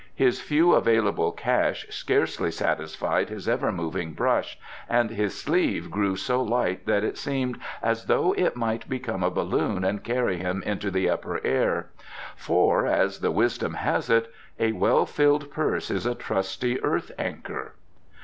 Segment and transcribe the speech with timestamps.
[0.15, 4.57] His few available cash scarcely satisfied his ever moving brush,
[4.89, 9.29] and his sleeve grew so light that it seemed as though it might become a
[9.29, 11.91] balloon and carry him into the Upper Air;
[12.35, 17.75] for, as the Wisdom has it, "A well filled purse is a trusty earth anchor."